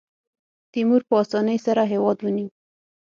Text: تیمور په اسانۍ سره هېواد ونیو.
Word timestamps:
تیمور 0.73 1.01
په 1.07 1.13
اسانۍ 1.23 1.57
سره 1.65 1.81
هېواد 1.91 2.17
ونیو. 2.21 2.49